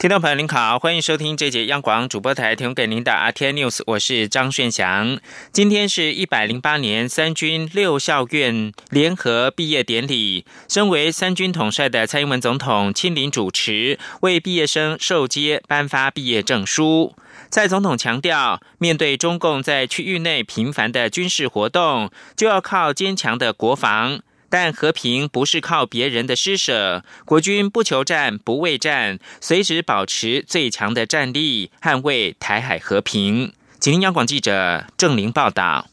[0.00, 5.20] 听众朋友您好，欢迎收听这节央广主播台提供给您的 RT News，我是张炫祥。
[5.52, 17.14] 今天是一百零八年三军六校院联合毕业典礼，身为三军统帅的蔡英文总统亲临主持，为毕业生授接颁发毕业证书。
[17.50, 24.22] 蔡总统强调，面对中共在区域内频繁的军事活动，就要靠坚强的国防。
[24.50, 33.52] 但和平不是靠别人的施舍，国军不求战不畏战，随时保持最强的战力，捍卫台海和平。
[33.78, 35.89] 请听央广记者郑玲报道。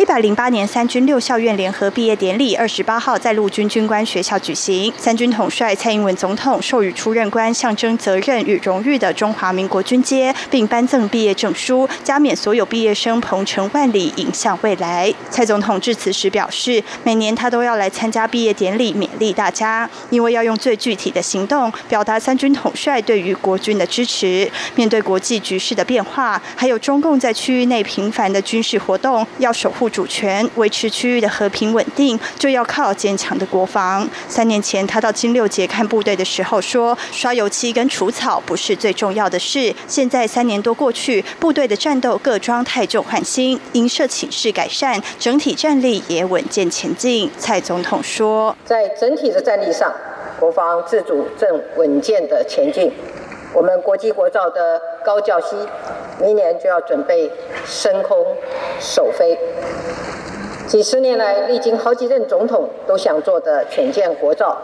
[0.00, 15.14] 一百零八年三军六校院联合毕业典礼二十八号在陆军军官学校举行，三军统帅蔡英文总统授予出任官象征责任与荣誉的中华民国军阶，并颁赠毕业证书，加冕所有毕业生鹏程万里，迎向未来。
[15.30, 24.50] 蔡总统致辞时表示，每年他都要来参加毕业典礼，勉励大家，因为要用最具体的行动表达三军统帅对于国军的支持。
[24.74, 29.83] 面对国际局势的变化，还有中共在区域内频繁的军事活动，要守护。
[29.88, 34.08] 主权维持区域的和平稳定，就要靠坚强的国防。
[34.28, 47.30] 三年前，他到金六节看部队的时候说：“刷油漆跟除草不是最重要的事。”现在三年多过去，部队的战斗各装太旧换新，营设寝室改善，整体战力也稳健前进。
[47.38, 49.92] 蔡总统说：“在整体的战力上，
[50.38, 52.92] 国防自主正稳健的前进。
[53.54, 55.56] 我们国际国造的高教西，
[56.18, 57.30] 明年就要准备
[57.64, 58.26] 升空
[58.78, 59.38] 首飞。”
[60.66, 64.58] 几十年来，历经好几任总统都想做的浅建国造，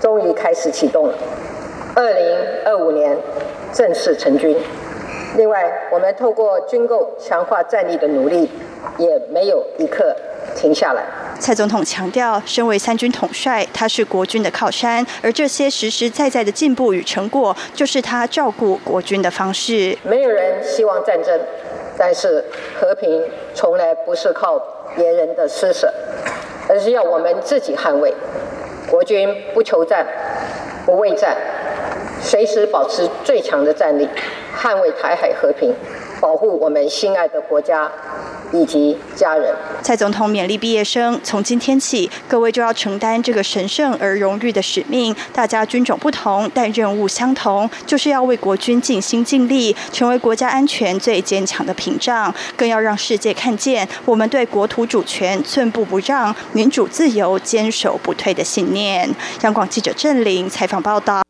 [0.00, 1.14] 终于开始启动了。
[1.96, 3.18] 二零二五年
[3.72, 4.56] 正式成军。
[5.36, 8.48] 另外，我们透过军购强化战力的努力，
[8.98, 10.14] 也没有一刻
[10.54, 11.02] 停下来。
[11.40, 19.96] 蔡总统强调，身为三军统帅，他是国军的靠山，而这些实实在在的进步与成果，就是他照顾国军的方式。
[20.02, 21.40] 没有人希望战争，
[21.98, 22.44] 但是
[22.78, 24.60] 和平从来不是靠。
[24.96, 25.88] 别人的施舍，
[26.68, 28.12] 而是要我们自己捍卫。
[28.90, 30.04] 国军不求战，
[30.84, 31.36] 不畏战，
[32.20, 34.08] 随时保持最强的战力，
[34.52, 35.72] 捍卫台海和平，
[36.20, 37.90] 保护我们心爱的国家。
[38.52, 39.54] 以及家人。
[39.82, 45.14] 蔡总统勉励毕业生，从今天起，各位就要承担这个神圣而荣誉的使命。
[45.32, 52.34] 大家军种不同，但任务相同，就是要为国军尽心尽力，成为国家安全最坚强的屏障。
[52.56, 59.08] 更要让世界看见我们对国土主权寸步不让、民主自由坚守不退的信念。
[59.42, 61.29] 央广记者郑玲采访报道。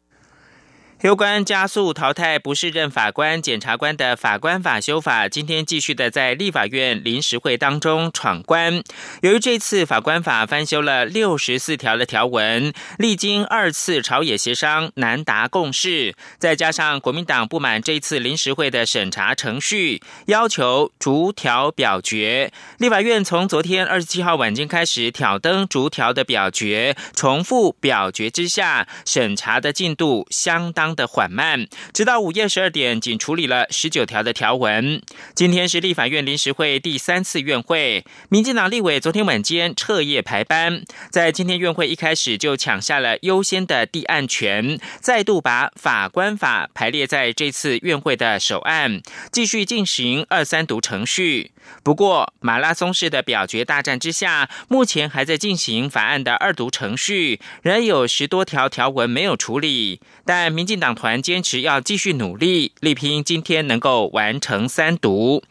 [1.03, 8.83] 有关加速淘汰不适任法官、检察官的法官法修法，今天继续的在立法院临时会当中闯关。
[9.23, 22.53] 由于这次法官法翻修了六十四条的条文，历经二次朝野协商，难达共识，再加上国民党不满这次临时会的审查程序，要求逐条表决。
[22.77, 30.90] 立法院从昨天二十七号晚间开始挑灯逐条的表决，重复表决之下，审查的进度相当。
[30.95, 35.03] 的缓慢，直到午夜十二点，仅处理了十九条的条文。
[35.35, 51.53] 今天是立法院临时会第三次院会，民进党立委昨天晚间彻夜排班，在今天院会一开始就抢下了优先的立案权，再度把法官法排列在这次院会的首案，继续进行二三读程序。
[51.83, 60.01] 不过，马拉松式的表决大战之下，目前还在进行法案的二读程序，仍有十多条条文没有处理。
[60.25, 65.43] 但民进党团坚持要继续努力，力拼今天能够完成三读。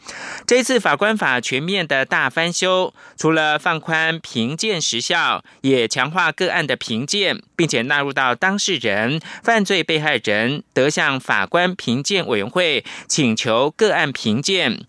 [0.45, 14.79] 这次法官法全面的大翻修，除了放宽评鉴时效，也强化个案的评鉴，并且纳入到当事人、犯罪被害人得向法官评鉴委员会请求个案评鉴。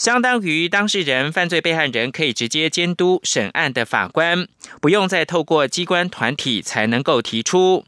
[0.00, 4.48] 相当于当事人、犯罪被害人可以直接监督审案的法官，
[4.80, 7.84] 不用再透过机关团体才能够提出。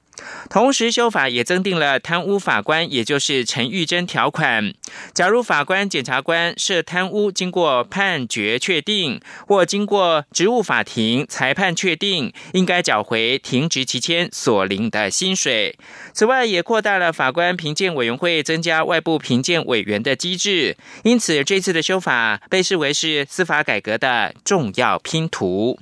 [0.51, 4.73] 同时，修法也增订了贪污法官，也就是陈玉珍条款。
[5.15, 15.79] 假如法官、检察官涉贪污，经过判决确定，或经过职务法庭裁判确定，应该缴回停职期间所领的薪水。
[16.13, 20.77] 此外，也扩大了法官评鉴委员会增加外部评鉴委员的机制。
[21.05, 25.79] 因此，这次的修法被视为是司法改革的重要拼图。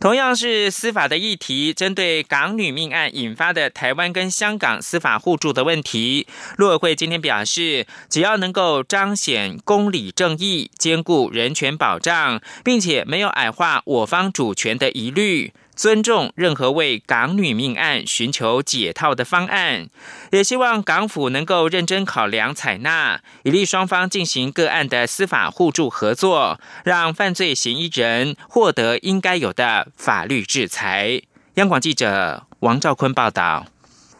[0.00, 15.52] 同样是司法的议题，针对港女命案引发的台湾跟香港司法互助的问题，陆委会今天表示，只要能够彰显公理正义、兼顾人权保障，并且没有矮化我方主权的疑虑。
[15.78, 19.88] 尊重任何为港女命案寻求解套的方案，
[20.32, 31.22] 也希望港府能够认真考量采纳，以利双方进行个案的司法互助合作，让犯罪嫌疑人获得应该有的法律制裁。
[31.54, 33.64] 央广记者王兆坤报道。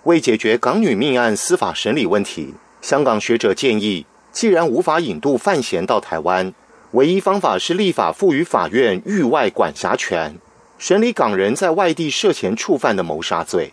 [0.04, 6.54] 为解决港女命案司法审理问题，香港学者建议，既然无法引渡犯嫌到台湾，
[6.92, 10.38] 唯一方法是立法赋予法院域外管辖权。
[10.78, 13.72] 审理港人在外地涉嫌触犯的谋杀罪，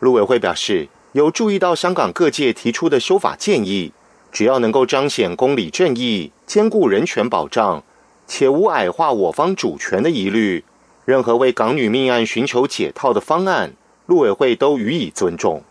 [0.00, 3.92] 陆委会表示有注意到香港各界提出的修法建议，
[4.32, 7.84] 只要能够彰显公理正义、兼顾人权保障，
[8.26, 10.64] 且无矮化我方主权的疑虑，
[11.04, 13.74] 任何为港女命案寻求解套的方案，
[14.06, 15.62] 陆委会都予以尊重。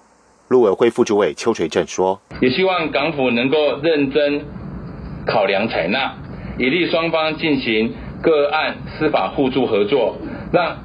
[0.49, 4.45] 陆委会副主委邱垂正说：“也希望港府能够认真
[5.25, 6.13] 考量采纳，
[6.59, 10.15] 以利双方进行个案司法互助合作。”
[10.53, 10.77] 让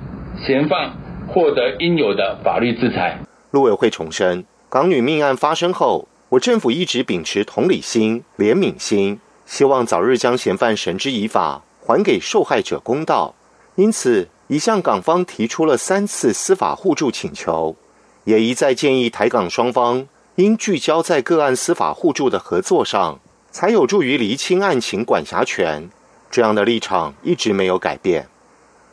[0.47, 0.91] 嫌犯
[1.29, 3.19] 获得应有的法律制裁。
[3.51, 13.35] 陆委会重申，港女命案发生后，我政府一直秉持同理心、怜悯心，希望早日将嫌犯绳之以法，还给受害者公道。
[13.75, 17.77] 因此，已向港方提出了三次司法互助请求，
[18.25, 25.91] 也一再建议台港双方应聚焦在个案司法互助的合作上，才有助于厘清案情管辖权。
[26.31, 28.27] 这样的立场一直没有改变。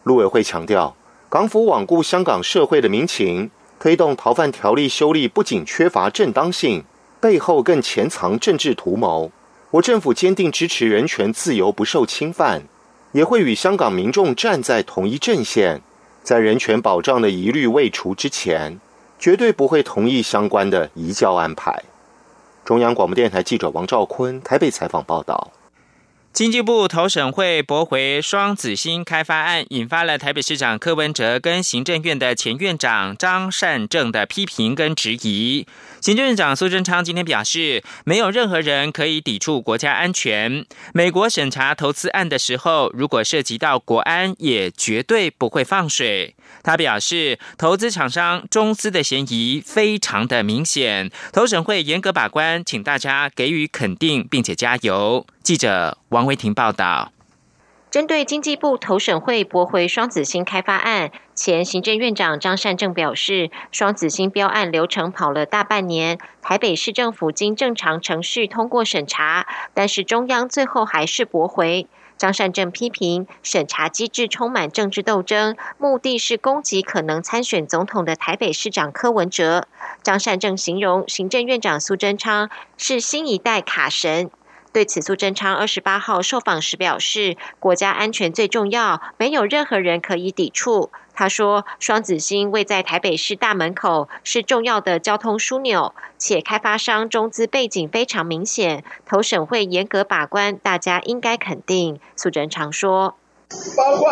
[0.06, 0.96] 陆委会强调，
[1.30, 3.50] 港府罔顾香港社会的民情，
[3.80, 6.84] 推动逃犯条例修例，不仅缺乏正当性，
[7.20, 9.32] 背后更潜藏政治图谋。
[9.72, 12.62] 我政府坚定支持人权自由不受侵犯，
[13.14, 15.82] 也会与香港民众站在同一阵线，
[16.22, 18.80] 在人权保障的疑虑未除之前，
[19.18, 21.84] 绝对不会同意相关的移交安排。
[22.64, 25.52] 中央广播电台记者王兆坤台北采访报道。
[26.36, 35.66] 经济部投审会驳回双子星开发案，引发了台北市长柯文哲跟行政院的前院长张善政的批评跟质疑。
[36.02, 40.66] 行政院长苏贞昌今天表示，没有任何人可以抵触国家安全。
[40.94, 46.36] 美国审查投资案的时候，如果涉及到国安，也绝对不会放水。
[46.66, 55.28] 他表示，投资厂商中资的嫌疑非常的明显，投审会严格把关，请大家给予肯定，并且加油。
[55.44, 57.12] 记者王维婷报道。
[57.92, 71.88] 针对经济部投审会驳回双子星开发案，前行政院长张善政表示，双子星标案流程跑了大半年，台北市政府经正常程序通过审查，但是中央最后还是驳回。
[72.18, 79.68] 张善政批评审查机制充满政治斗争，目的是攻击可能参选总统的台北市长柯文哲。
[80.02, 84.30] 张善政形容行政院长苏贞昌是新一代卡神。
[84.72, 90.92] 对此，苏贞昌二十八号受访时表示，国家安全最重要，没有任何人可以抵触。
[91.16, 102.00] 他说，双子星位在台北市大门口，是重要的交通枢纽，且开发商中资背景非常明显，投审会严格把关，大家应该肯定。
[102.18, 103.16] 苏贞昌说，
[103.78, 104.12] 包括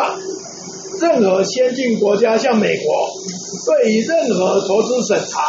[1.00, 3.08] 任何先进国家，像美国，
[3.66, 5.42] 对于任何投资审查，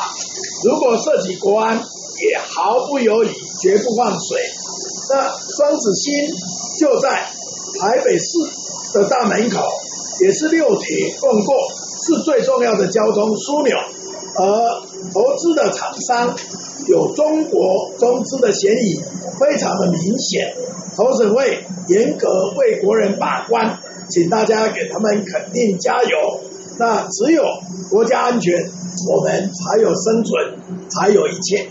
[0.65, 3.27] 如果涉及国安，也毫不犹豫，
[3.61, 4.41] 绝不放水。
[5.07, 5.21] 那
[5.55, 6.13] 双子星
[6.79, 7.29] 就在
[7.79, 8.39] 台北市
[8.93, 9.61] 的大门口，
[10.21, 11.55] 也是六铁共过，
[12.05, 13.75] 是最重要的交通枢纽。
[14.37, 14.81] 而
[15.13, 16.35] 投资的厂商
[16.87, 19.01] 有中国中资的嫌疑，
[19.39, 20.53] 非常的明显。
[20.95, 23.79] 投审会严格为国人把关，
[24.09, 26.41] 请大家给他们肯定加油。
[26.77, 27.43] 那只有
[27.89, 28.69] 国家安全，
[29.09, 31.69] 我们才有生存，才有一切。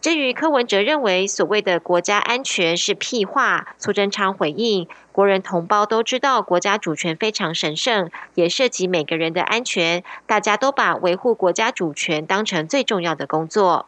[0.00, 13.87] 至于柯文哲认为所谓的国家安全是屁话，苏贞昌回应：国人同胞都知道国家主权非常神圣，也涉及每个人的安全，大家都把维护国家主权当成最重要的工作。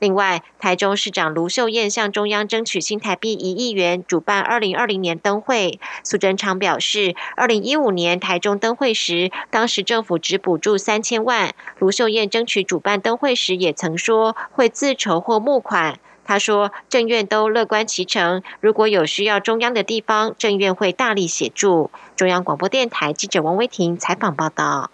[0.00, 5.78] 另外，台中市长卢秀燕向中央争取新台币一亿元，主办二零二零年灯会。
[6.02, 11.54] 苏贞昌表示，二零一五年台中灯会时，当时政府只补助三千万。
[11.78, 15.98] 卢秀燕争取主办灯会时，也曾说会自筹或募款。
[16.24, 21.90] 他说，政院都乐观其成，如果有需要中央的地方，政院会大力协助。
[22.16, 24.90] 中央广播电台记者王威婷采访报道。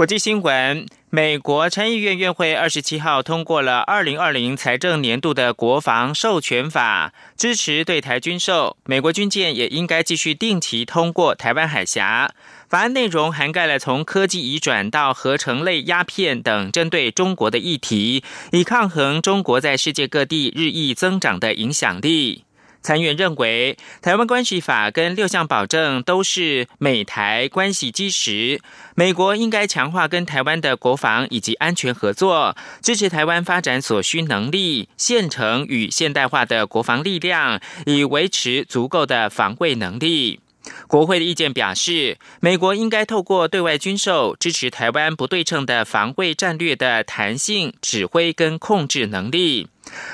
[0.00, 0.86] 国际新闻。
[1.10, 8.78] 美国参议院院会二十七号通过了二零二零财政年度的国防授权法，支持对台军售。
[8.86, 12.32] 美国军舰也应该继续定期通过台湾海峡。
[12.70, 22.44] 法案内容涵盖了从科技移转到合成类鸦片等针对中国的议题，以抗衡中国在世界各地日益增长的影响力。
[22.82, 28.60] 参议院认为，《台湾关系法》跟六项保证都是美台关系基石。
[28.94, 40.40] 美国应该强化跟台湾的国防以及安全合作，支持台湾发展所需能力、现成与现代化的国防力量，以维持足够的防卫能力。
[40.86, 49.68] 国会的意见表示，美国应该透过对外军售，支持台湾不对称的防卫战略的弹性、指挥跟控制能力。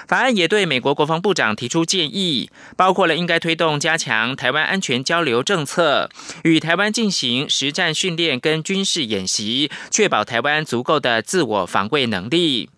[0.06, 6.08] 法案也对美国国防部长提出建议，包括了应该推动加强台湾安全交流政策，
[6.44, 12.70] 与台湾进行实战训练跟军事演习，确保台湾足够的自我防卫能力。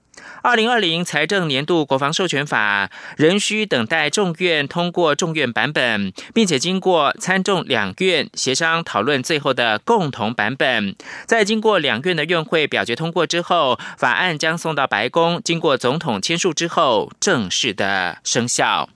[0.42, 10.94] 二零二零财政年度国防授权法仍需等待众院通过众院版本，并且经过参众两院协商讨论最后的共同版本。
[11.26, 18.88] 在经过两院的院会表决通过之后，法案将送到白宫，经过总统签署之后正式的生效。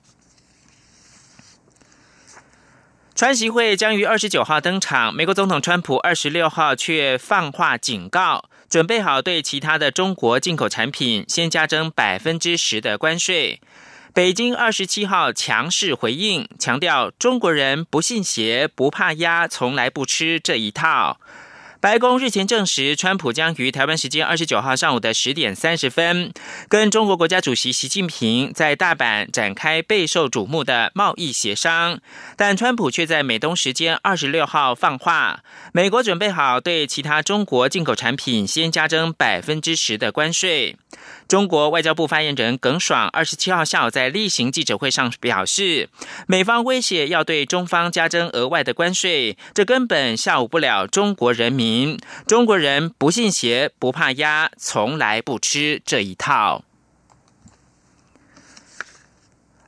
[3.15, 8.47] 川习会将于二十九号登场，美国总统川普二十六号却放话警告。
[8.73, 13.61] 准备好对其他的中国进口产品先加征百分之十的关税。
[14.15, 21.21] 北京二十七号强势回应，强调中国人不信邪、不怕压，从来不吃这一套。
[21.83, 26.33] 白宫日前证实，川普将于台湾时间二十九号上午的十点三十分，
[26.69, 31.99] 跟中国国家主席习近平在大阪展开备受瞩目的贸易协商。
[32.37, 35.41] 但川普却在美东时间二十六号放话，
[35.73, 40.77] 美国准备好对其他中国进口产品先加征百分之十的关税。
[41.29, 45.89] 中国外交部发言人耿爽二十七号下午在例行记者会上表示，
[46.27, 51.99] 美方威胁要对中方加征额外的关税，这根本吓唬不了中国人民。
[52.27, 56.65] 中国人不信邪，不怕压，从来不吃这一套。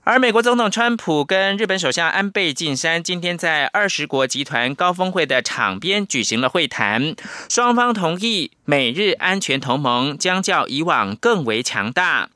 [0.07, 7.17] 而美国总统川普跟日本首相安倍晋三今天在二十国集团高峰会的场边举行了会谈，
[7.49, 12.29] 双方同意美日安全同盟将较以往更为强大。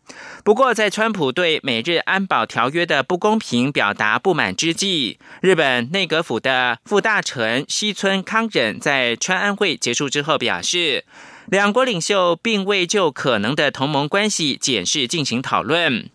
[0.43, 11.05] 不过，在川普对美日安保条约的不公平表达不满之际，日本内阁府的副大臣西村康忍在川安会结束之后表示，
[11.45, 16.09] 两国领袖并未就可能的同盟关系检视进行讨论。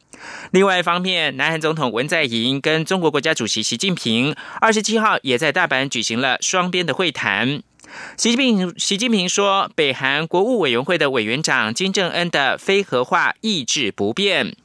[0.51, 7.61] 另外一方面，南韩总统文在寅跟中国国家主席习近平二十七号也在大阪举行了双边的会谈。
[8.17, 14.55] 习近平习近平说，北韩国务委员会的委员长金正恩的非核化意志不变。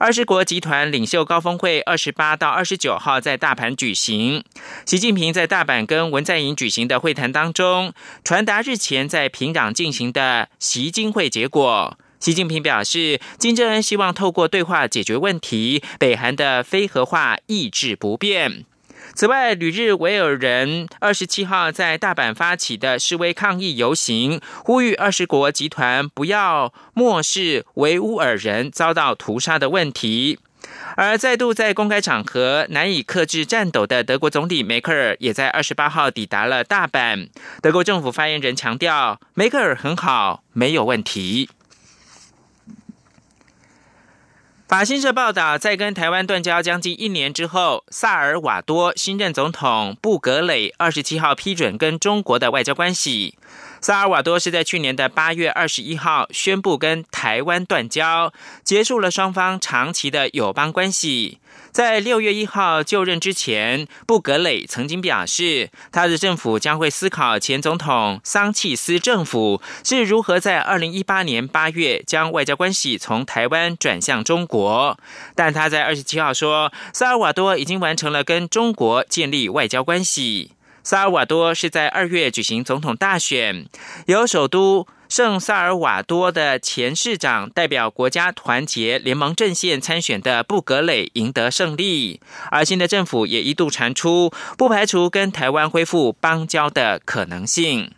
[0.00, 4.44] 二十国集团领袖高峰会二十八到二十九号在大阪举行。
[4.84, 11.96] 习近平在大阪跟文在寅举行的会谈当中，传达日前在平壤进行的习经会结果。
[12.20, 18.64] 习近平表示，金正恩希望透过对话解决问题，北韩的非核化意志不变。
[19.14, 30.40] 此外，旅日维尔人二十七号在大阪发起的示威抗议游行，呼吁二十国集团不要漠视维吾尔人遭到屠杀的问题。
[30.96, 37.28] 而再度在公开场合难以克制战斗的德国总理梅克尔，也在二十八号抵达了大阪。
[37.62, 41.48] 德国政府发言人强调，梅克尔很好，没有问题。
[44.68, 53.38] 法新社报道，在跟台湾断交将近一年之后，萨尔瓦多新任总统布格雷二十七号批准跟中国的外交关系。
[53.80, 58.30] 萨尔瓦多是在去年的八月二十一号宣布跟台湾断交，
[58.62, 61.38] 结束了双方长期的友邦关系。
[61.70, 74.98] 在六月一号就任之前，布格雷曾经表示，他的政府将会思考前总统桑契斯政府是如何在二零一八年八月将外交关系从台湾转向中国。
[75.34, 80.52] 但他在二十七号说，萨尔瓦多已经完成了跟中国建立外交关系。
[80.88, 83.66] 萨尔瓦多是在二月举行总统大选，
[84.06, 97.92] 由首都圣萨尔瓦多的前市长代表国家团结联盟阵线参选的布格雷赢得胜利，而新的政府也一度传出不排除跟台湾恢复邦交的可能性。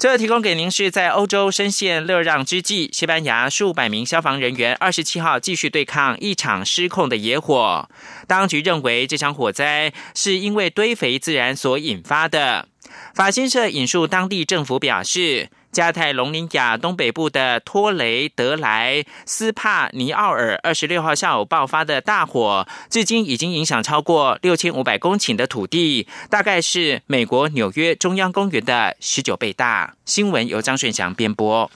[0.00, 7.86] 最后提供给您是在欧洲深陷热让之际，西班牙数百名消防人员二十七号继续对抗一场失控的野火。
[8.26, 12.66] 当局认为这场火灾是因为堆肥自燃所引发的。
[13.14, 29.94] 法新社引述当地政府表示，加泰隆尼亚东北部的托雷德莱斯帕尼奥尔二十六号下午爆发的大火，至今已经影响超过六千五百公顷的土地，大概是美国纽约中央公园的十九倍大。
[30.04, 31.70] 新闻由张顺祥编播。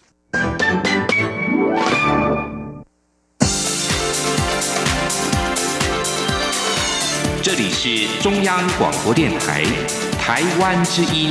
[7.42, 9.62] 这里是中央广播电台
[10.18, 11.30] 台湾之音。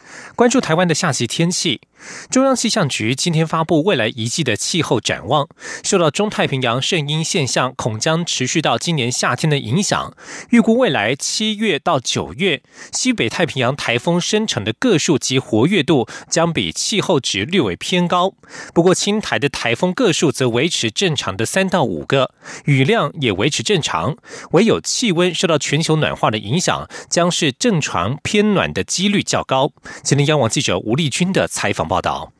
[0.35, 1.81] 关注台湾的夏季天气。
[2.31, 5.47] 中央气象局今天发布未来一季的气候展望，
[5.83, 10.11] 受到中太平洋圣婴现象恐将持续到今年夏天的影响，
[10.49, 18.33] 预估未来七月到九月，西北太平洋台风生成的个数及活跃度将比气候值略为偏高。
[18.73, 22.33] 不过，青台的台风个数则维持正常的三到五个，
[22.65, 24.17] 雨量也维持正常，
[24.53, 29.71] 唯有气温受到全球暖化的影响，将是正常偏暖的几率较高。
[30.03, 31.87] 今天，央网记者吴丽君的采访。
[31.87, 32.33] 报道。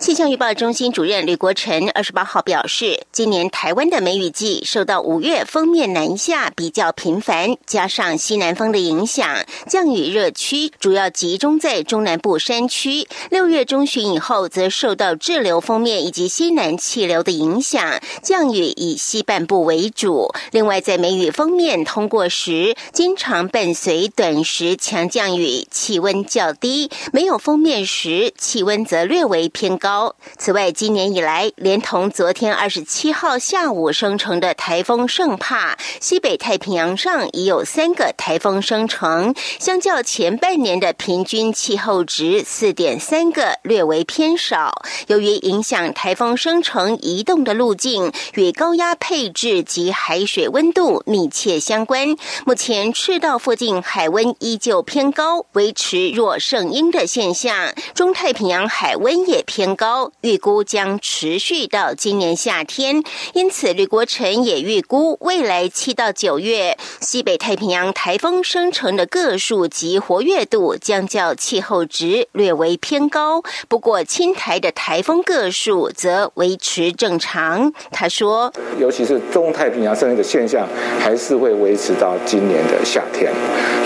[0.00, 13.06] 气象预报中心主任吕国成二十八号表示，今年台湾的梅雨季受到五月封面南下比较频繁，加上西南风的影响，降雨热区主要集中在中南部山区。
[13.30, 20.34] 六月中旬以后，则受到滞留封面以及西南气流的影响，降雨以西半部为主。
[20.50, 29.78] 另外，在梅雨封面通过时，经常伴随短时强降雨，气温较低；没有封面时，气温则略为偏。
[29.84, 30.16] 高。
[30.38, 44.82] 此外，今年以来，连同昨天二十七号下午生成的台风圣帕，西北太平洋上已有三个台风生成，相较前半年的平均气候值四点三个，略为偏少。
[45.08, 57.74] 由于影响台风生成移动的路径与高压配置及海水温度密切相关，目前赤道附近海温依旧偏高，维持弱盛阴的现象。
[57.94, 59.73] 中太平洋海温也偏。
[59.74, 63.02] 高，预估将持续到今年夏天。
[63.32, 73.42] 因此，吕国成也预估未来七到九月，西北太平洋台风生成的个数及活跃度将较气候值略为偏高。
[73.68, 77.72] 不过，青台的台风个数则维持正常。
[77.90, 80.66] 他说：“尤其是中太平洋生的现象，
[81.00, 83.32] 还是会维持到今年的夏天。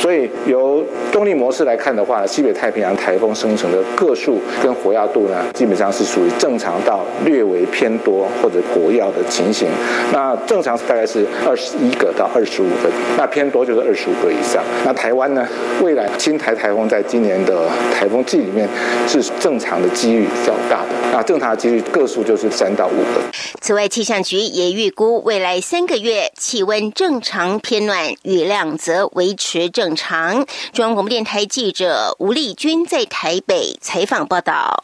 [0.00, 9.68] 所以，由动力模式来看的话，西北太平洋台风生成的个数跟活跃度呢？”基本上是属于正常到略微偏多或者国药的情形。
[10.12, 14.62] 那正常大概是二十一个到二十五个，那偏多就是二十五个以上。
[14.84, 15.46] 那台湾呢，
[15.80, 18.68] 未来青台台风在今年的台风季里面
[19.06, 20.88] 是正常的几率较大的。
[21.12, 23.22] 那正常的几率个数就是三到五个。
[23.60, 30.46] 此外，气象局也预估未来三个月气温正常偏暖，雨量则维持正常。
[30.72, 34.82] 中央广播电台记者吴丽君在台北采访报道。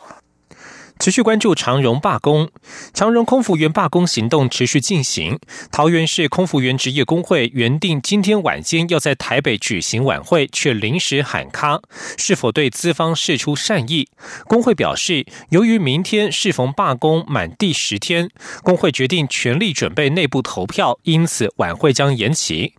[1.05, 2.49] 持续关注长荣罢工，
[2.95, 5.39] 长荣空服员罢工行动持续进行。
[5.71, 11.83] 桃园市空服员职业工会原定今天晚间要在台北举行晚会，却临时喊卡，
[12.17, 14.09] 是否对资方示出善意？
[14.47, 18.31] 工会表示，由于明天适逢罢工满第十天，
[18.63, 22.73] 工会决定全力准备内部投票，因此晚会将延期。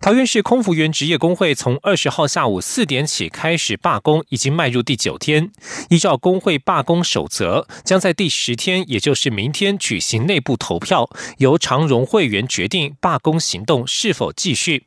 [0.00, 5.50] 桃园市空服员职业工会从二十号下午四点起开始罢工，已经迈入第九天。
[5.90, 14.84] 依照工会罢工守则，将在第十天，也就是明天举行内部投票，由长荣会员决定罢工行动是否继续。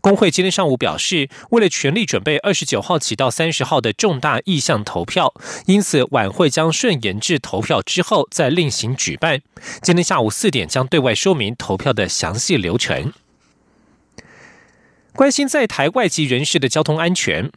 [0.00, 5.34] 工会今天上午表示，为了全力准备二十九号起到三十号的重大意向投票，
[5.66, 9.42] 因此晚会将顺延至投票之后再另行举办。
[9.82, 13.12] 今天下午四点将对外说明投票的详细流程。
[15.14, 17.50] 关心在台外籍人士的交通安全，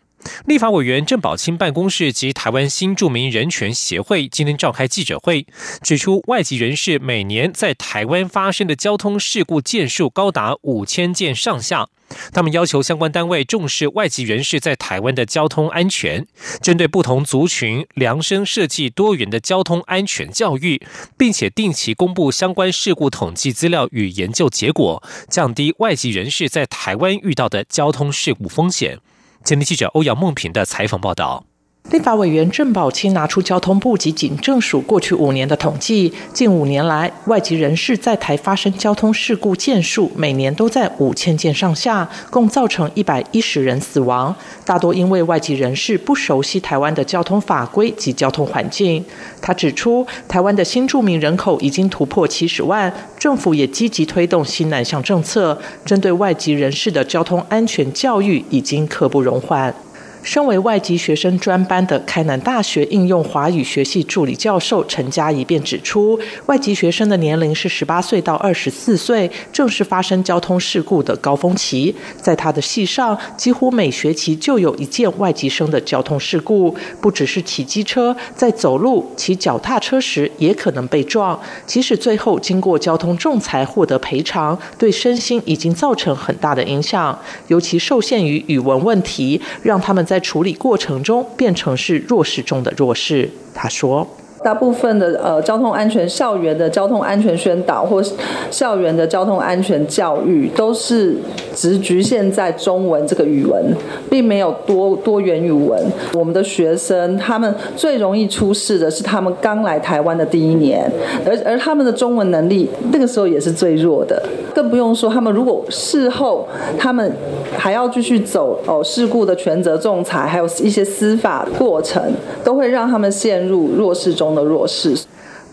[0.45, 5.45] 立法委员郑宝清办公室及台湾新著名人权协会今天召开记者会，
[5.81, 11.87] 指出外籍人士每年在台湾发生的交通事故件数高达五千件上下。
[12.31, 16.25] 他们要求相关单位重视外籍人士在台湾的交通安全，
[16.61, 20.81] 针对不同族群量身设计多元的交通安全教育，
[21.17, 28.99] 并且定期公布相关事故统计资料与研究结果，降低外籍人士在台湾遇到的交通事故风险。
[29.43, 31.45] 前天记者欧阳梦平的采访报道。
[31.91, 44.33] 立法委员郑宝清拿出交通部及警政署过去五年的统计，近五年来外籍人士在台发生交通事故件数每年都在五千件上下，共造成一百一十人死亡，
[44.65, 49.03] 大多因为外籍人士不熟悉台湾的交通法规及交通环境。
[49.41, 59.75] 他指出，台湾的新住民人口已经突破七十万，政府也积极推动新南向政策，针对外籍人士的交通安全教育已经刻不容缓。
[60.23, 71.93] 身为外籍学生专班的开南大学应用华语学系助理教授陈嘉怡便指出，外籍学生的年龄是十八岁到二十四岁，正是发生交通事故的高峰期。
[72.21, 81.37] 在他的系上，几乎每学期就有一件外籍生的交通事故，不只是骑机车，在走路、骑脚踏车时也可能被撞。
[81.65, 90.12] 即使最后经过交通仲裁获得赔偿，对身心已经造成很大的影响，尤其受限于语文问题，让他们在。
[90.13, 94.07] 在处理过程中变成是弱势中的弱势，他说。
[94.43, 98.03] 大部分的呃交通安全校园的交通安全宣导或
[98.51, 101.15] 校园的交通安全教育，都是
[101.55, 103.73] 只局限在中文这个语文，
[104.09, 105.81] 并没有多多元语文。
[106.13, 110.91] 我们的学生他们最容易出事的是他们刚来台湾的第一年，
[111.25, 114.21] 而而他们的中文能力那个时候也是最弱的，
[114.53, 116.45] 更不用说他们如果事后
[116.77, 117.09] 他们
[117.55, 122.01] 还要继续走哦事故的全责仲裁，还有一些司法过程，
[122.43, 124.32] 都会让他们陷入弱势中。
[124.41, 124.97] 弱势。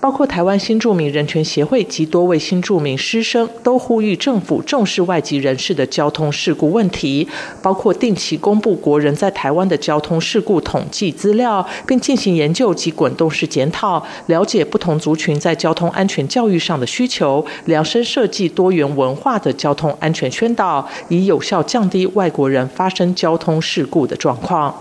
[0.03, 7.29] 包括台湾新住民人权协会及多位新住民师生都呼吁政府重视外籍人士的交通事故问题，
[7.61, 24.75] 包括定期公布国人在台湾的交通事故统计资料，并进行研究及滚动式检讨，了解不同族群在交通安全教育上的需求，量身设计多元文化的交通安全宣导，以有效降低外国人发生交通事故的状况。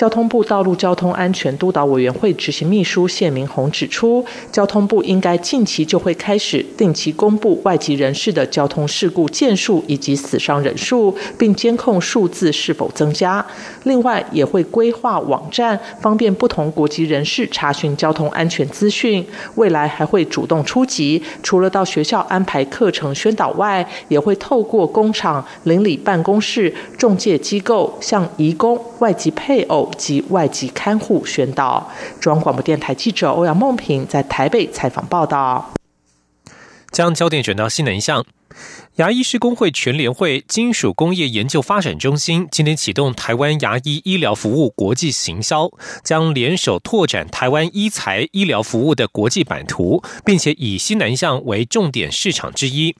[0.00, 4.24] 交通部道路交通安全督导委员会执行秘书谢明宏指出。
[4.50, 13.44] 交通部应该近期就会开始定期公布外籍人士的交通事故件数以及死伤人数，并监控数字是否增加。
[13.82, 19.22] 另外，也会规划网站，方便不同国籍人士查询交通安全资讯。
[19.56, 31.90] 未来还会主动出击，除了到学校安排课程宣导外，也会透过工厂、邻里办公室、中介机构，向移工、外籍配偶及外籍看护宣导。
[32.20, 34.50] 中央广播电台记者欧阳梦平在台。
[34.50, 35.72] 北采访报道，
[36.90, 38.26] 将焦点转到西南向。
[38.96, 45.70] 牙医师工会全联会金属工业研究发展中心今天启动台湾牙医医疗服务国际行销，
[46.02, 52.96] 将联手拓展台湾医材医疗服务的国际版图，并且以西南向为重点市场之一。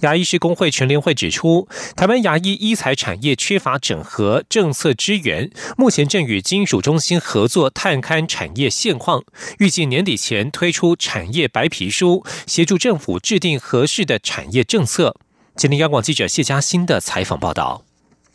[0.00, 9.22] 牙医师工会全联会指出，台湾牙医医材产业缺乏整合政策支援，目前正与金属中心合作探勘产业现况，
[9.58, 15.16] 预计年底前推出产业白皮书，协助政府制定合适的产业政策。
[15.56, 17.89] 今天央广记者谢嘉欣的采访报道。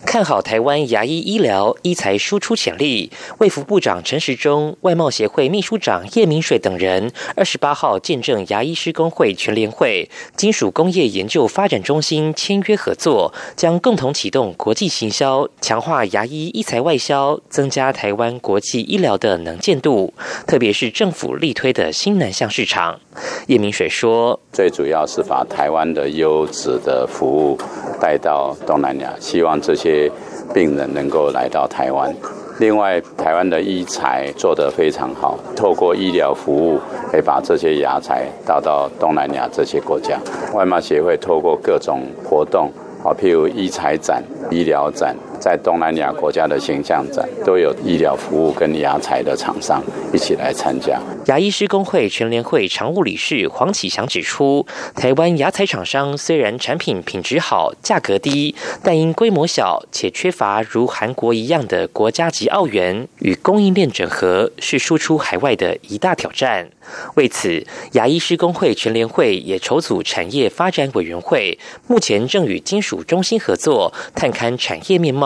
[0.06, 20.14] 看好台湾牙医医疗医材输出潜力，卫福部长陈时中、外贸协会秘书长叶明水等人二十八号见证牙医师工会全联会金属工业研究发展中心签约合作，将共同启动国际行销，强化牙医医材外销，增加台湾国际医疗的能见度，
[20.48, 23.02] 特别是政府力推的新南向市场。
[23.48, 27.58] 叶明水说：“最主要是把台湾的优质的服务
[28.00, 30.12] 带到东南亚，希望这些。”
[30.54, 32.16] 病人能够来到台湾，
[32.60, 36.80] 另外台湾的医材做得非常好，透过医疗服务，
[37.12, 40.18] 可以把这些牙材带到东南亚这些国家。
[40.54, 42.72] 外贸协会透过各种活动，
[43.04, 45.14] 啊，譬如医材展、医疗展。
[45.40, 49.82] 在东南亚国家的形象展都有医疗服务跟牙材的厂商
[50.14, 51.00] 一起来参加。
[51.26, 66.70] 牙医师工会全联会常务理事黄启祥指出，台湾牙材厂商虽然产品品质好、价格低，但因规模小且缺乏如韩国一样的国家级澳元，与供应链整合是输出海外的一大挑战。
[67.16, 75.25] 为此，牙医师工会全联会也筹组产业发展委员会，目前正与金属中心合作，探勘产业面貌。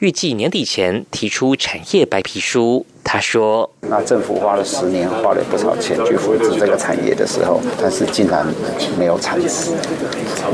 [0.00, 2.86] 预计年底前提出产业白皮书。
[3.08, 8.44] 他说：“那政府花了十年，花了不少钱去扶持这个产业的时候，但是竟然
[8.98, 9.70] 没有产值，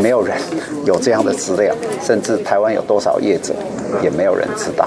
[0.01, 0.37] 没有人
[0.85, 3.55] 有这样的资料，甚至台湾有多少业者，
[4.03, 4.87] 也没有人知道。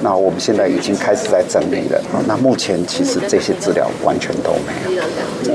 [0.00, 2.00] 那我们现在已经开始在整理了。
[2.28, 5.02] 那目前其实这些资料完全都没有。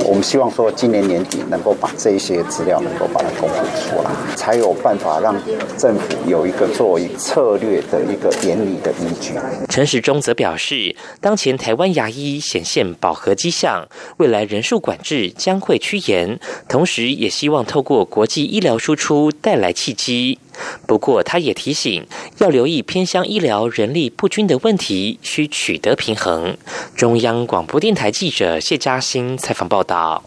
[0.05, 5.33] 我们希望说今年年底能够把这些资料能够把它公布出来，才有办法让
[5.77, 9.33] 政府有一个作为策略的一个严厉的依据。”
[9.69, 10.93] 陈时中则表示。
[11.21, 20.39] 当前台湾牙医显现饱和迹象，未来人数管制将会趋严，同时也希望透过国际医疗输出带来契机。
[20.86, 22.06] 不过，他也提醒
[22.38, 26.58] 要留意偏乡医疗人力不均的问题，需取得平衡。
[26.95, 30.23] 中央广播电台记者谢嘉欣采访报道。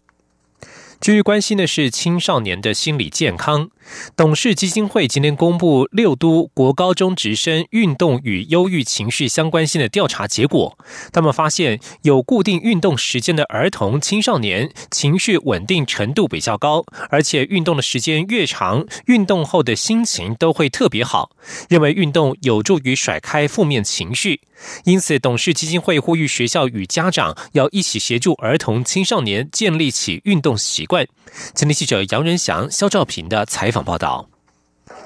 [0.99, 3.68] 继续关心的是青少年的心理健康。
[4.16, 10.79] 董事基金会今天公布六都国高中直升运动与忧郁情绪相关性的调查结果。
[11.12, 21.31] 他们发现，有固定运动时间的儿童、青少年情绪稳定程度比较高，而且运动的时间越长，运动后的心情都会特别好。
[21.68, 24.40] 认为运动有助于甩开负面情绪，
[24.85, 31.07] 因此董事基金会呼吁学校与家长要一起协助儿童、青少年建立起运动习惯。
[31.55, 34.28] 今天记者杨仁祥、肖兆平的采访报道。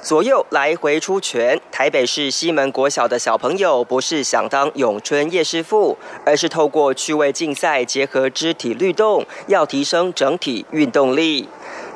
[0.02, 11.48] 左右来回出拳，台北市西门国小的小朋友不是想当咏春叶师傅，而是透过趣味竞赛结合肢体律动，要提升整体运动力。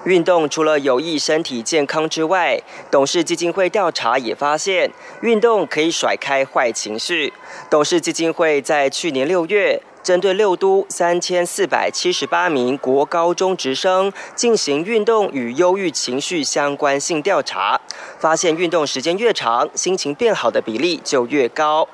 [0.05, 2.61] 运动除了有益身体健康之外，
[2.91, 4.91] 董事基金会调查也发现，
[5.23, 7.33] 运动可以甩开坏情绪。
[7.71, 9.83] 董事基金会在去年六月。
[10.05, 17.81] 针对六都三千四百七十八名国高中职生进行运动与忧郁情绪相关性调查，
[18.19, 21.89] 发现运动时间越长，心情变好的比例就越高。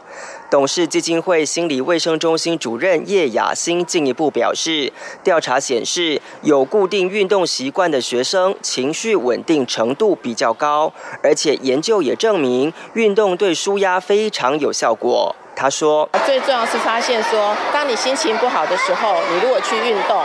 [0.50, 15.36] 董事基金会心理卫生中心主任叶雅欣进一步表示，调查显示，有固定运动习惯的学生情绪稳定程度比较高，而且研究也证明，运动对舒压非常有效果。
[15.54, 20.20] 他说：“最重要是发现说，当你心情不好的时候，你如果去运动，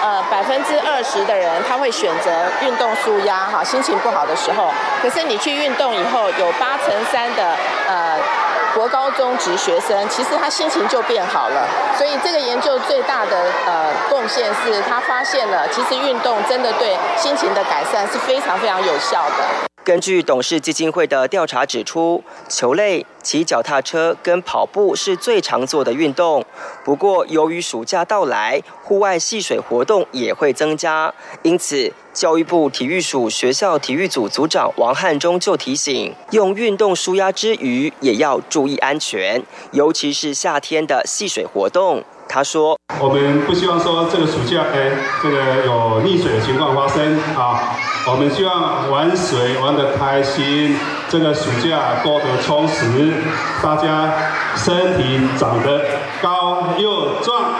[0.00, 2.30] 呃，百分之二十的人他会选择
[2.64, 4.72] 运动舒压，哈，心情不好的时候。
[5.02, 7.56] 可是你去运动以后，有八成三的
[7.88, 8.16] 呃
[8.76, 11.66] 国高中职学生，其实他心情就变好了。
[11.96, 26.44] 所以这个研究最大的呃贡献是，他发现了其实运动真的对心情的改善是非常非常有效的。”根据董事基金会的调查指出，球类、骑脚踏车跟跑步是最常做的运动。
[26.84, 42.02] 不过，由于暑假到来，户外戏水活动也会增加，因此教育部体育署学校体育组组长王汉忠就提醒，用运动舒压之余，也要注意安全，尤其是夏天的戏水活动。
[42.28, 44.90] 他说：“我们不希望说这个暑假，哎，
[45.22, 47.76] 这个有溺水的情况发生啊。
[48.08, 50.76] 我们希望玩水玩得开心，
[51.08, 53.14] 这个暑假过得充实，
[53.60, 54.12] 大家
[54.54, 55.84] 身体长得
[56.22, 56.95] 高又”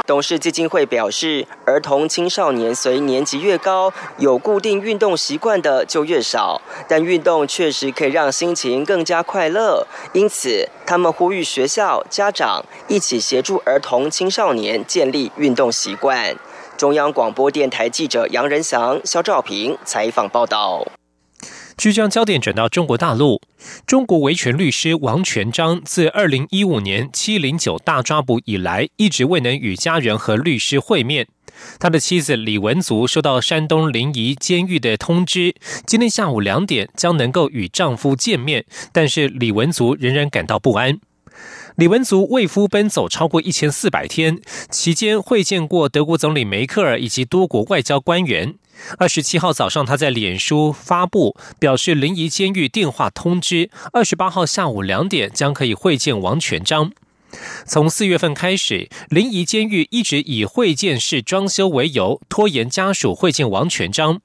[0.07, 14.57] 董事基金会表示，儿童青少年随年级越高，有固定运动习惯的就越少，但运动确实可以让心情更加快乐，因此他们呼吁学校、家长一起协助儿童青少。
[14.57, 16.35] 年建立运动习惯。
[16.77, 20.87] 中央广播电台记者杨仁祥、肖兆平采访报道。
[21.76, 23.42] 据将焦点转到中国大陆，
[23.86, 31.28] 中国维权律师王全章自二零一五年七零九大抓捕以来，一直未能与家人和律师会面。
[31.78, 35.54] 他的妻子李文足收到山东临沂监狱的通知，
[35.86, 40.98] 今天下午两点将能够与丈夫见面，但是李文足仍然感到不安。
[41.76, 48.54] 李文足为夫奔走超过一千四百天，期间会见过德国总理梅克尔以及多国外交官员。
[48.98, 56.92] 二十七号早上，他在脸书发布表示，临沂监狱电话通知，二十八号下午两点将可以会见王全章。
[57.66, 64.20] 从四月份开始，临沂监狱一直以会见室装修为由，拖延家属会见王全章。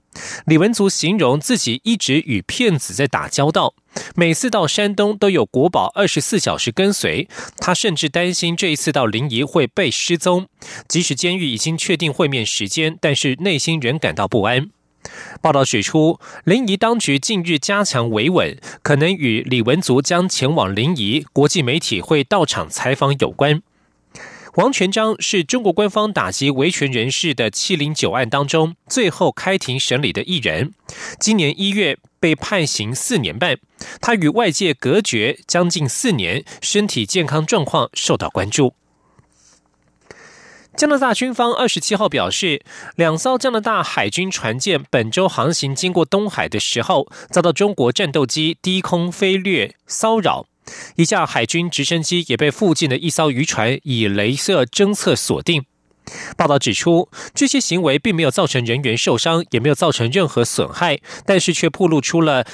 [0.46, 3.74] 李文足形容自己一直与骗子在打交道，
[4.16, 7.28] 每次到山东都有国宝二十四小时跟随。
[7.58, 10.48] 他甚至担心这一次到临沂会被失踪，
[10.88, 14.70] 即使监狱已经确定会面时间，但是内心仍感到不安。
[15.42, 23.62] 报道指出，临沂当局近日加强维稳，可能与李文足将前往临沂、国际媒体会到场采访有关。
[24.56, 30.74] 王全章是中国官方打击维权人士的七零九案当中最后开庭审理的一人，
[31.20, 33.58] 今年一月被判刑四年半，
[34.02, 38.74] 他与外界隔绝将近四年，身体健康状况受到关注。
[40.78, 42.64] 加拿大军方二十七号表示，
[42.96, 50.46] 两艘加拿大海军船舰本周航行经过东海的时候，遭到中国战斗机低空飞掠骚扰，
[50.96, 55.66] 一架海军直升机也被附近的一艘渔船以镭射侦测锁定。
[56.36, 62.46] 报道指出，这些行为并没有造成人员受伤，也没有造成任何损害，但是却暴露出了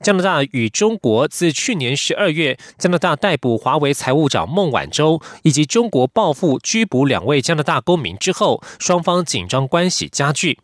[0.00, 10.58] 加拿大与中国自去年十二月，加拿大逮捕华为财务长孟晚舟，以及中国报复拘捕两位加拿大公民之后，双方紧张关系加剧。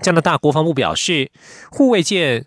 [0.00, 1.30] 加拿大国防部表示，
[1.70, 2.46] 护卫舰。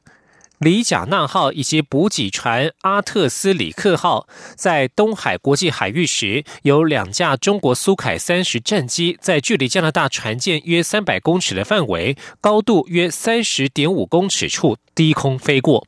[0.60, 15.88] 里贾纳号以及补给船阿特斯里克号在东海国际海域时，有两架中国苏凯三十战机在距离加拿大船舰约三百公尺的范围，高度约三十点五公尺处低空飞过。